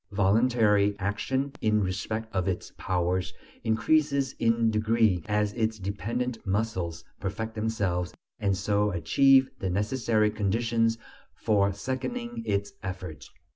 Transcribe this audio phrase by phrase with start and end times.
[0.13, 7.53] Voluntary action, in respect of its "powers," increases in degree as its dependent muscles perfect
[7.53, 10.97] themselves and so achieve the necessary conditions
[11.35, 13.29] for seconding its efforts.